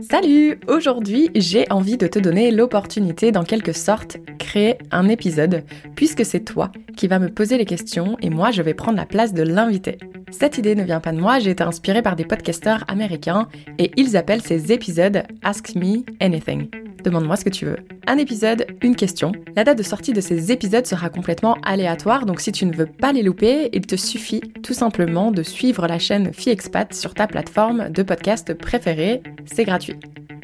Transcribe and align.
Salut 0.00 0.58
Aujourd'hui, 0.66 1.30
j'ai 1.34 1.70
envie 1.70 1.96
de 1.96 2.06
te 2.06 2.18
donner 2.18 2.50
l'opportunité 2.50 3.30
d'en 3.32 3.44
quelque 3.44 3.72
sorte 3.72 4.16
créer 4.38 4.78
un 4.90 5.08
épisode, 5.08 5.64
puisque 5.94 6.24
c'est 6.24 6.40
toi 6.40 6.72
qui 6.96 7.08
vas 7.08 7.18
me 7.18 7.28
poser 7.28 7.58
les 7.58 7.64
questions 7.64 8.16
et 8.22 8.30
moi 8.30 8.50
je 8.50 8.62
vais 8.62 8.74
prendre 8.74 8.96
la 8.96 9.06
place 9.06 9.34
de 9.34 9.42
l'invité. 9.42 9.98
Cette 10.30 10.58
idée 10.58 10.74
ne 10.74 10.84
vient 10.84 11.00
pas 11.00 11.12
de 11.12 11.20
moi, 11.20 11.38
j'ai 11.38 11.50
été 11.50 11.62
inspirée 11.62 12.02
par 12.02 12.16
des 12.16 12.24
podcasteurs 12.24 12.84
américains 12.88 13.48
et 13.78 13.90
ils 13.96 14.16
appellent 14.16 14.42
ces 14.42 14.72
épisodes 14.72 15.22
Ask 15.42 15.74
Me 15.74 16.04
Anything. 16.20 16.79
Demande-moi 17.04 17.36
ce 17.36 17.44
que 17.44 17.50
tu 17.50 17.64
veux. 17.64 17.76
Un 18.06 18.18
épisode, 18.18 18.66
une 18.82 18.96
question. 18.96 19.32
La 19.56 19.64
date 19.64 19.78
de 19.78 19.82
sortie 19.82 20.12
de 20.12 20.20
ces 20.20 20.52
épisodes 20.52 20.86
sera 20.86 21.08
complètement 21.08 21.56
aléatoire, 21.62 22.26
donc 22.26 22.40
si 22.40 22.52
tu 22.52 22.66
ne 22.66 22.74
veux 22.74 22.86
pas 22.86 23.12
les 23.12 23.22
louper, 23.22 23.70
il 23.72 23.86
te 23.86 23.96
suffit 23.96 24.40
tout 24.62 24.74
simplement 24.74 25.30
de 25.30 25.42
suivre 25.42 25.86
la 25.86 25.98
chaîne 25.98 26.32
FiExpat 26.32 26.92
sur 26.94 27.14
ta 27.14 27.26
plateforme 27.26 27.90
de 27.90 28.02
podcast 28.02 28.54
préférée. 28.54 29.22
C'est 29.46 29.64
gratuit. 29.64 29.96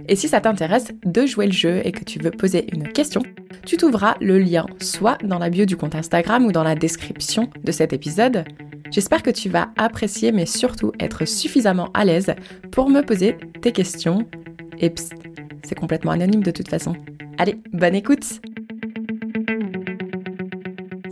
Et 0.08 0.16
si 0.16 0.28
ça 0.28 0.40
t'intéresse 0.40 0.92
de 1.04 1.26
jouer 1.26 1.46
le 1.46 1.52
jeu 1.52 1.80
et 1.84 1.92
que 1.92 2.04
tu 2.04 2.18
veux 2.18 2.30
poser 2.30 2.66
une 2.72 2.88
question, 2.92 3.22
tu 3.64 3.76
trouveras 3.76 4.14
le 4.20 4.38
lien 4.38 4.66
soit 4.80 5.18
dans 5.24 5.38
la 5.38 5.50
bio 5.50 5.64
du 5.64 5.76
compte 5.76 5.96
Instagram 5.96 6.46
ou 6.46 6.52
dans 6.52 6.62
la 6.62 6.76
description 6.76 7.50
de 7.64 7.72
cet 7.72 7.92
épisode. 7.92 8.44
J'espère 8.92 9.22
que 9.22 9.30
tu 9.30 9.48
vas 9.48 9.70
apprécier 9.76 10.30
mais 10.30 10.46
surtout 10.46 10.92
être 11.00 11.24
suffisamment 11.24 11.90
à 11.92 12.04
l'aise 12.04 12.34
pour 12.70 12.88
me 12.88 13.02
poser 13.02 13.36
tes 13.60 13.72
questions. 13.72 14.26
Et 14.78 14.90
psst, 14.90 15.14
c'est 15.66 15.74
complètement 15.74 16.12
anonyme 16.12 16.42
de 16.42 16.50
toute 16.50 16.68
façon. 16.68 16.94
Allez, 17.38 17.60
bonne 17.72 17.94
écoute 17.94 18.40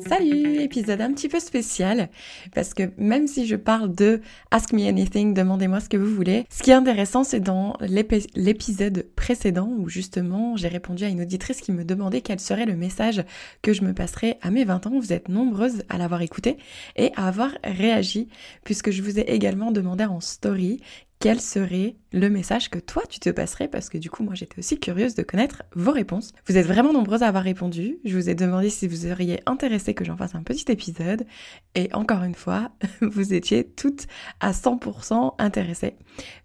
Salut, 0.06 0.60
épisode 0.60 1.00
un 1.00 1.12
petit 1.12 1.28
peu 1.28 1.40
spécial 1.40 2.08
parce 2.54 2.74
que 2.74 2.90
même 2.98 3.26
si 3.26 3.46
je 3.46 3.56
parle 3.56 3.94
de 3.94 4.20
Ask 4.50 4.72
Me 4.72 4.86
Anything, 4.86 5.34
demandez-moi 5.34 5.80
ce 5.80 5.88
que 5.88 5.96
vous 5.96 6.14
voulez, 6.14 6.44
ce 6.50 6.62
qui 6.62 6.70
est 6.70 6.74
intéressant 6.74 7.24
c'est 7.24 7.40
dans 7.40 7.76
l'épisode 7.80 9.06
précédent 9.16 9.68
où 9.78 9.88
justement 9.88 10.56
j'ai 10.56 10.68
répondu 10.68 11.04
à 11.04 11.08
une 11.08 11.22
auditrice 11.22 11.60
qui 11.60 11.72
me 11.72 11.84
demandait 11.84 12.20
quel 12.20 12.38
serait 12.38 12.66
le 12.66 12.76
message 12.76 13.24
que 13.62 13.72
je 13.72 13.82
me 13.82 13.92
passerais 13.92 14.38
à 14.42 14.50
mes 14.50 14.64
20 14.64 14.86
ans. 14.86 15.00
Vous 15.00 15.12
êtes 15.12 15.28
nombreuses 15.28 15.82
à 15.88 15.98
l'avoir 15.98 16.22
écouté 16.22 16.58
et 16.96 17.10
à 17.16 17.26
avoir 17.26 17.50
réagi 17.64 18.28
puisque 18.62 18.90
je 18.90 19.02
vous 19.02 19.18
ai 19.18 19.22
également 19.22 19.72
demandé 19.72 20.04
en 20.04 20.20
story 20.20 20.80
quel 21.18 21.40
serait 21.40 21.96
le 22.14 22.30
message 22.30 22.70
que 22.70 22.78
toi 22.78 23.02
tu 23.08 23.18
te 23.18 23.28
passerais 23.28 23.66
parce 23.66 23.88
que 23.88 23.98
du 23.98 24.08
coup 24.08 24.22
moi 24.22 24.34
j'étais 24.36 24.60
aussi 24.60 24.78
curieuse 24.78 25.16
de 25.16 25.24
connaître 25.24 25.64
vos 25.74 25.90
réponses. 25.90 26.32
Vous 26.46 26.56
êtes 26.56 26.66
vraiment 26.66 26.92
nombreuses 26.92 27.24
à 27.24 27.28
avoir 27.28 27.42
répondu. 27.42 27.98
Je 28.04 28.16
vous 28.16 28.30
ai 28.30 28.36
demandé 28.36 28.70
si 28.70 28.86
vous 28.86 28.94
seriez 28.94 29.40
intéressé 29.46 29.94
que 29.94 30.04
j'en 30.04 30.16
fasse 30.16 30.36
un 30.36 30.44
petit 30.44 30.70
épisode 30.70 31.26
et 31.74 31.92
encore 31.92 32.22
une 32.22 32.36
fois 32.36 32.70
vous 33.02 33.34
étiez 33.34 33.64
toutes 33.64 34.06
à 34.38 34.52
100% 34.52 35.34
intéressées. 35.40 35.96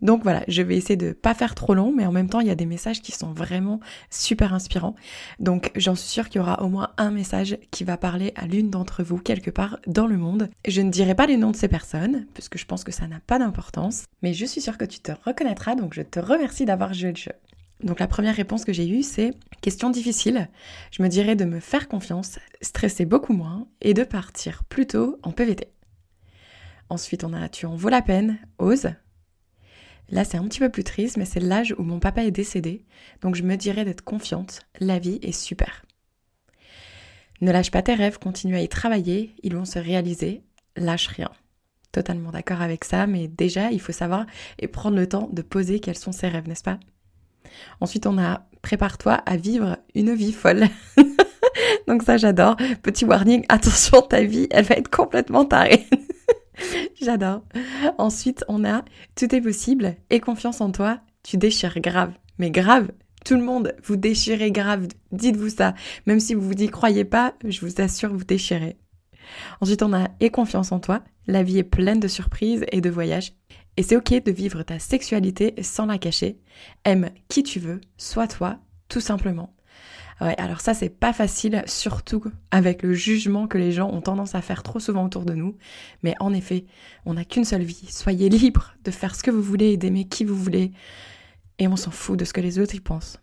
Donc 0.01 0.23
voilà, 0.23 0.43
je 0.47 0.63
vais 0.63 0.75
essayer 0.75 0.97
de 0.97 1.11
pas 1.11 1.35
faire 1.35 1.53
trop 1.53 1.75
long 1.75 1.93
mais 1.95 2.07
en 2.07 2.11
même 2.11 2.29
temps 2.29 2.39
il 2.39 2.47
y 2.47 2.51
a 2.51 2.55
des 2.55 2.65
messages 2.65 3.03
qui 3.03 3.11
sont 3.11 3.31
vraiment 3.31 3.79
super 4.09 4.55
inspirants. 4.55 4.95
Donc 5.39 5.71
j'en 5.75 5.93
suis 5.93 6.09
sûre 6.09 6.29
qu'il 6.29 6.39
y 6.39 6.41
aura 6.41 6.63
au 6.63 6.69
moins 6.69 6.89
un 6.97 7.11
message 7.11 7.59
qui 7.69 7.83
va 7.83 7.95
parler 7.95 8.33
à 8.35 8.47
l'une 8.47 8.71
d'entre 8.71 9.03
vous 9.03 9.19
quelque 9.19 9.51
part 9.51 9.77
dans 9.85 10.07
le 10.07 10.17
monde. 10.17 10.49
Je 10.67 10.81
ne 10.81 10.89
dirai 10.89 11.13
pas 11.13 11.27
les 11.27 11.37
noms 11.37 11.51
de 11.51 11.55
ces 11.55 11.67
personnes 11.67 12.25
puisque 12.33 12.57
je 12.57 12.65
pense 12.65 12.83
que 12.83 12.91
ça 12.91 13.05
n'a 13.05 13.19
pas 13.19 13.37
d'importance 13.37 14.05
mais 14.23 14.33
je 14.33 14.45
suis 14.45 14.61
sûre 14.61 14.79
que 14.79 14.85
tu 14.85 14.99
te 14.99 15.11
reconnaîtras, 15.25 15.58
donc 15.75 15.93
je 15.93 16.01
te 16.01 16.19
remercie 16.19 16.65
d'avoir 16.65 16.93
joué 16.93 17.11
le 17.11 17.15
jeu. 17.15 17.33
Donc 17.83 17.99
la 17.99 18.07
première 18.07 18.35
réponse 18.35 18.65
que 18.65 18.73
j'ai 18.73 18.87
eue, 18.87 19.03
c'est 19.03 19.31
question 19.61 19.89
difficile. 19.89 20.49
Je 20.91 21.01
me 21.01 21.07
dirais 21.07 21.35
de 21.35 21.45
me 21.45 21.59
faire 21.59 21.87
confiance, 21.87 22.39
stresser 22.61 23.05
beaucoup 23.05 23.33
moins 23.33 23.67
et 23.81 23.93
de 23.93 24.03
partir 24.03 24.63
plutôt 24.65 25.17
en 25.23 25.31
PVT. 25.31 25.71
Ensuite, 26.89 27.23
on 27.23 27.33
a 27.33 27.47
tu 27.49 27.65
en 27.65 27.75
vaut 27.75 27.89
la 27.89 28.01
peine, 28.01 28.39
ose. 28.57 28.89
Là, 30.09 30.25
c'est 30.25 30.37
un 30.37 30.47
petit 30.47 30.59
peu 30.59 30.69
plus 30.69 30.83
triste, 30.83 31.17
mais 31.17 31.25
c'est 31.25 31.39
l'âge 31.39 31.75
où 31.77 31.83
mon 31.83 31.99
papa 31.99 32.23
est 32.23 32.31
décédé, 32.31 32.85
donc 33.21 33.35
je 33.35 33.43
me 33.43 33.55
dirais 33.55 33.85
d'être 33.85 34.03
confiante, 34.03 34.61
la 34.79 34.97
vie 34.97 35.19
est 35.21 35.31
super. 35.31 35.85
Ne 37.41 37.51
lâche 37.51 37.69
pas 37.69 37.83
tes 37.83 37.93
rêves, 37.93 38.17
continue 38.17 38.55
à 38.55 38.61
y 38.61 38.67
travailler, 38.67 39.35
ils 39.43 39.55
vont 39.55 39.65
se 39.65 39.77
réaliser, 39.77 40.41
lâche 40.75 41.07
rien 41.07 41.29
totalement 41.91 42.31
d'accord 42.31 42.61
avec 42.61 42.83
ça, 42.83 43.07
mais 43.07 43.27
déjà, 43.27 43.71
il 43.71 43.81
faut 43.81 43.91
savoir 43.91 44.25
et 44.59 44.67
prendre 44.67 44.97
le 44.97 45.07
temps 45.07 45.29
de 45.31 45.41
poser 45.41 45.79
quels 45.79 45.97
sont 45.97 46.11
ses 46.11 46.27
rêves, 46.27 46.47
n'est-ce 46.47 46.63
pas? 46.63 46.79
Ensuite, 47.81 48.05
on 48.05 48.17
a 48.17 48.45
prépare-toi 48.61 49.13
à 49.13 49.37
vivre 49.37 49.77
une 49.95 50.13
vie 50.13 50.33
folle. 50.33 50.67
Donc 51.87 52.03
ça, 52.03 52.17
j'adore. 52.17 52.57
Petit 52.83 53.05
warning, 53.05 53.45
attention, 53.49 54.01
ta 54.01 54.23
vie, 54.23 54.47
elle 54.51 54.65
va 54.65 54.75
être 54.75 54.89
complètement 54.89 55.45
tarée. 55.45 55.87
j'adore. 57.01 57.43
Ensuite, 57.97 58.43
on 58.47 58.65
a 58.65 58.83
tout 59.15 59.33
est 59.33 59.41
possible 59.41 59.95
et 60.09 60.19
confiance 60.19 60.61
en 60.61 60.71
toi, 60.71 60.99
tu 61.23 61.37
déchires 61.37 61.79
grave. 61.79 62.13
Mais 62.37 62.51
grave, 62.51 62.91
tout 63.25 63.35
le 63.35 63.43
monde, 63.43 63.75
vous 63.83 63.95
déchirez 63.95 64.51
grave. 64.51 64.87
Dites-vous 65.11 65.49
ça. 65.49 65.73
Même 66.05 66.19
si 66.19 66.33
vous 66.33 66.53
n'y 66.53 66.69
croyez 66.69 67.05
pas, 67.05 67.33
je 67.43 67.65
vous 67.65 67.81
assure, 67.81 68.13
vous 68.13 68.23
déchirez. 68.23 68.77
Ensuite, 69.61 69.83
on 69.83 69.93
a 69.93 70.09
et 70.19 70.29
confiance 70.29 70.71
en 70.71 70.79
toi. 70.79 71.01
La 71.27 71.43
vie 71.43 71.59
est 71.59 71.63
pleine 71.63 71.99
de 71.99 72.07
surprises 72.07 72.65
et 72.71 72.81
de 72.81 72.89
voyages. 72.89 73.33
Et 73.77 73.83
c'est 73.83 73.95
ok 73.95 74.23
de 74.23 74.31
vivre 74.31 74.63
ta 74.63 74.79
sexualité 74.79 75.53
sans 75.61 75.85
la 75.85 75.97
cacher. 75.97 76.39
Aime 76.83 77.11
qui 77.27 77.43
tu 77.43 77.59
veux, 77.59 77.81
sois 77.97 78.27
toi, 78.27 78.59
tout 78.89 79.01
simplement. 79.01 79.53
Ouais, 80.21 80.35
alors 80.37 80.59
ça 80.59 80.73
c'est 80.73 80.89
pas 80.89 81.13
facile, 81.13 81.63
surtout 81.65 82.25
avec 82.51 82.83
le 82.83 82.93
jugement 82.93 83.47
que 83.47 83.57
les 83.57 83.71
gens 83.71 83.89
ont 83.89 84.01
tendance 84.01 84.35
à 84.35 84.41
faire 84.41 84.63
trop 84.63 84.79
souvent 84.79 85.05
autour 85.05 85.23
de 85.23 85.33
nous. 85.33 85.55
Mais 86.03 86.13
en 86.19 86.33
effet, 86.33 86.65
on 87.05 87.13
n'a 87.13 87.23
qu'une 87.23 87.45
seule 87.45 87.63
vie. 87.63 87.87
Soyez 87.89 88.27
libre 88.27 88.73
de 88.83 88.91
faire 88.91 89.15
ce 89.15 89.23
que 89.23 89.31
vous 89.31 89.41
voulez 89.41 89.71
et 89.71 89.77
d'aimer 89.77 90.05
qui 90.05 90.25
vous 90.25 90.35
voulez. 90.35 90.71
Et 91.57 91.67
on 91.67 91.77
s'en 91.77 91.91
fout 91.91 92.19
de 92.19 92.25
ce 92.25 92.33
que 92.33 92.41
les 92.41 92.59
autres 92.59 92.75
y 92.75 92.81
pensent. 92.81 93.17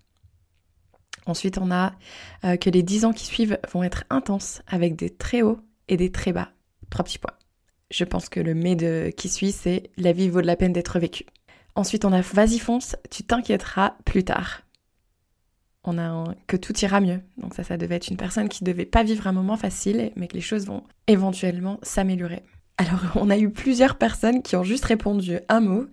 Ensuite, 1.27 1.59
on 1.59 1.71
a 1.71 1.93
euh, 2.44 2.56
que 2.56 2.71
les 2.71 2.83
dix 2.83 3.05
ans 3.05 3.12
qui 3.12 3.27
suivent 3.27 3.59
vont 3.73 3.83
être 3.83 4.05
intenses 4.09 4.62
avec 4.67 4.97
des 4.97 5.11
très 5.11 5.43
hauts 5.43 5.61
et 5.88 5.97
des 5.97 6.10
très 6.10 6.32
bas. 6.32 6.50
Trois 6.91 7.04
petits 7.04 7.19
points. 7.19 7.34
Je 7.91 8.04
pense 8.04 8.28
que 8.28 8.41
le 8.41 8.54
mais 8.54 8.74
de 8.74 9.12
qui 9.16 9.28
suit, 9.28 9.52
c'est 9.52 9.91
la 9.97 10.12
vie 10.12 10.28
vaut 10.28 10.42
de 10.42 10.47
la 10.47 10.56
peine 10.56 10.72
d'être 10.72 10.98
vécue. 10.98 11.26
Ensuite, 11.74 12.04
on 12.04 12.12
a 12.12 12.20
vas-y 12.20 12.58
fonce, 12.58 12.97
tu 13.10 13.22
t'inquiéteras 13.22 13.94
plus 14.04 14.25
tard. 14.25 14.62
On 15.84 15.98
a 15.98 16.34
que 16.48 16.56
tout 16.56 16.76
ira 16.78 17.00
mieux. 17.00 17.20
Donc 17.36 17.54
ça, 17.54 17.62
ça 17.62 17.76
devait 17.76 17.94
être 17.96 18.08
une 18.08 18.16
personne 18.16 18.48
qui 18.48 18.64
devait 18.64 18.86
pas 18.86 19.04
vivre 19.04 19.26
un 19.28 19.32
moment 19.32 19.56
facile, 19.56 20.10
mais 20.16 20.26
que 20.26 20.34
les 20.34 20.41
choses 20.41 20.66
vont 20.66 20.82
éventuellement 21.06 21.78
s'améliorer. 21.82 22.42
Alors, 22.76 23.00
on 23.14 23.30
a 23.30 23.38
eu 23.38 23.50
plusieurs 23.50 23.96
personnes 23.96 24.42
qui 24.42 24.56
ont 24.56 24.64
juste 24.64 24.84
répondu 24.84 25.38
un 25.48 25.60
mot, 25.60 25.86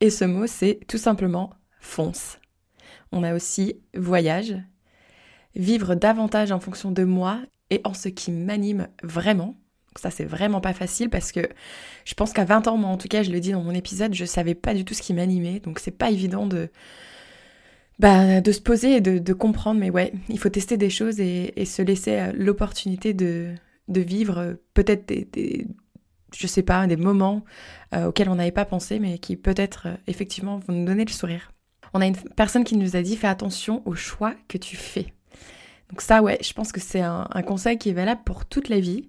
et 0.00 0.10
ce 0.10 0.24
mot, 0.24 0.46
c'est 0.46 0.80
tout 0.88 0.98
simplement 0.98 1.50
fonce. 1.80 2.38
On 3.12 3.22
a 3.22 3.34
aussi 3.34 3.80
voyage, 3.94 4.56
vivre 5.54 5.94
davantage 5.94 6.50
en 6.50 6.60
fonction 6.60 6.90
de 6.90 7.04
moi 7.04 7.40
et 7.70 7.80
en 7.84 7.94
ce 7.94 8.08
qui 8.08 8.30
m'anime 8.30 8.88
vraiment. 9.02 9.56
Ça, 9.96 10.10
c'est 10.10 10.24
vraiment 10.24 10.60
pas 10.60 10.74
facile 10.74 11.08
parce 11.08 11.32
que 11.32 11.40
je 12.04 12.14
pense 12.14 12.32
qu'à 12.32 12.44
20 12.44 12.68
ans, 12.68 12.76
moi 12.76 12.90
en 12.90 12.98
tout 12.98 13.08
cas, 13.08 13.22
je 13.22 13.30
le 13.30 13.40
dis 13.40 13.52
dans 13.52 13.62
mon 13.62 13.72
épisode, 13.72 14.14
je 14.14 14.24
savais 14.24 14.54
pas 14.54 14.74
du 14.74 14.84
tout 14.84 14.94
ce 14.94 15.02
qui 15.02 15.14
m'animait. 15.14 15.60
Donc, 15.60 15.78
c'est 15.78 15.90
pas 15.90 16.10
évident 16.10 16.46
de, 16.46 16.70
bah, 17.98 18.40
de 18.40 18.52
se 18.52 18.60
poser 18.60 18.96
et 18.96 19.00
de, 19.00 19.32
comprendre. 19.32 19.80
Mais 19.80 19.90
ouais, 19.90 20.12
il 20.28 20.38
faut 20.38 20.48
tester 20.48 20.76
des 20.76 20.90
choses 20.90 21.20
et, 21.20 21.64
se 21.64 21.82
laisser 21.82 22.18
euh, 22.18 22.32
l'opportunité 22.34 23.14
de, 23.14 23.54
de 23.88 24.00
vivre 24.00 24.38
euh, 24.38 24.54
peut-être 24.74 25.08
des, 25.08 25.66
je 26.34 26.46
sais 26.46 26.62
pas, 26.62 26.86
des 26.86 26.96
moments 26.96 27.44
euh, 27.94 28.06
auxquels 28.06 28.28
on 28.28 28.36
n'avait 28.36 28.50
pas 28.50 28.64
pensé, 28.64 28.98
mais 28.98 29.18
qui 29.18 29.36
peut-être 29.36 29.88
effectivement 30.06 30.58
vont 30.58 30.74
nous 30.74 30.84
donner 30.84 31.04
le 31.04 31.12
sourire. 31.12 31.52
On 31.94 32.00
a 32.00 32.06
une 32.06 32.16
personne 32.36 32.64
qui 32.64 32.76
nous 32.76 32.96
a 32.96 33.02
dit 33.02 33.16
fais 33.16 33.28
attention 33.28 33.82
aux 33.86 33.94
choix 33.94 34.34
que 34.48 34.58
tu 34.58 34.76
fais. 34.76 35.15
Donc 35.90 36.00
ça, 36.00 36.22
ouais, 36.22 36.38
je 36.42 36.52
pense 36.52 36.72
que 36.72 36.80
c'est 36.80 37.00
un, 37.00 37.26
conseil 37.46 37.78
qui 37.78 37.90
est 37.90 37.94
valable 37.94 38.22
pour 38.24 38.46
toute 38.46 38.68
la 38.68 38.80
vie. 38.80 39.08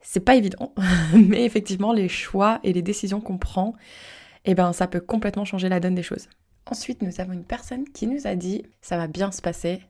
C'est 0.00 0.20
pas 0.20 0.36
évident, 0.36 0.74
mais 1.14 1.44
effectivement, 1.44 1.92
les 1.92 2.08
choix 2.08 2.60
et 2.62 2.72
les 2.72 2.82
décisions 2.82 3.20
qu'on 3.20 3.38
prend, 3.38 3.74
eh 4.44 4.54
ben, 4.54 4.72
ça 4.72 4.86
peut 4.86 5.00
complètement 5.00 5.46
changer 5.46 5.68
la 5.68 5.80
donne 5.80 5.94
des 5.94 6.02
choses. 6.02 6.28
Ensuite, 6.70 7.02
nous 7.02 7.20
avons 7.20 7.32
une 7.32 7.44
personne 7.44 7.84
qui 7.84 8.06
nous 8.06 8.26
a 8.26 8.34
dit 8.34 8.64
ça 8.82 8.96
va 8.96 9.06
bien 9.06 9.32
se 9.32 9.40
passer, 9.40 9.80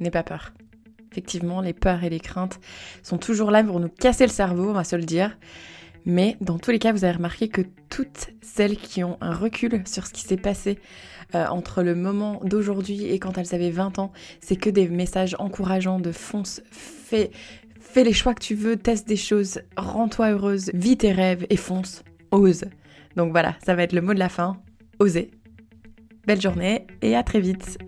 n'aie 0.00 0.10
pas 0.10 0.24
peur. 0.24 0.52
Effectivement, 1.12 1.60
les 1.60 1.72
peurs 1.72 2.04
et 2.04 2.10
les 2.10 2.20
craintes 2.20 2.60
sont 3.02 3.18
toujours 3.18 3.50
là 3.50 3.64
pour 3.64 3.80
nous 3.80 3.88
casser 3.88 4.26
le 4.26 4.32
cerveau, 4.32 4.70
on 4.70 4.74
va 4.74 4.84
se 4.84 4.96
le 4.96 5.04
dire. 5.04 5.36
Mais 6.04 6.36
dans 6.40 6.58
tous 6.58 6.70
les 6.70 6.78
cas, 6.78 6.92
vous 6.92 7.04
avez 7.04 7.16
remarqué 7.16 7.48
que 7.48 7.62
toutes 7.88 8.30
celles 8.42 8.76
qui 8.76 9.04
ont 9.04 9.18
un 9.20 9.34
recul 9.34 9.82
sur 9.86 10.06
ce 10.06 10.12
qui 10.12 10.22
s'est 10.22 10.36
passé 10.36 10.78
euh, 11.34 11.46
entre 11.46 11.82
le 11.82 11.94
moment 11.94 12.40
d'aujourd'hui 12.44 13.06
et 13.06 13.18
quand 13.18 13.38
elles 13.38 13.54
avaient 13.54 13.70
20 13.70 13.98
ans, 13.98 14.12
c'est 14.40 14.56
que 14.56 14.70
des 14.70 14.88
messages 14.88 15.36
encourageants 15.38 16.00
de 16.00 16.12
fonce, 16.12 16.62
fais, 16.70 17.30
fais 17.80 18.04
les 18.04 18.12
choix 18.12 18.34
que 18.34 18.42
tu 18.42 18.54
veux, 18.54 18.76
teste 18.76 19.06
des 19.06 19.16
choses, 19.16 19.60
rends-toi 19.76 20.30
heureuse, 20.30 20.70
vis 20.74 20.96
tes 20.96 21.12
rêves 21.12 21.46
et 21.50 21.56
fonce, 21.56 22.02
ose. 22.30 22.64
Donc 23.16 23.32
voilà, 23.32 23.56
ça 23.64 23.74
va 23.74 23.82
être 23.82 23.92
le 23.92 24.00
mot 24.00 24.14
de 24.14 24.18
la 24.18 24.28
fin, 24.28 24.56
oser. 24.98 25.30
Belle 26.26 26.40
journée 26.40 26.86
et 27.02 27.16
à 27.16 27.22
très 27.22 27.40
vite 27.40 27.78